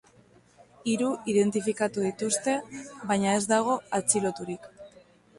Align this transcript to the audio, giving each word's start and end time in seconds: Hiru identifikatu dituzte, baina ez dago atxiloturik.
Hiru 0.91 1.09
identifikatu 1.33 2.05
dituzte, 2.05 2.55
baina 3.11 3.35
ez 3.41 3.43
dago 3.51 3.75
atxiloturik. 3.99 4.65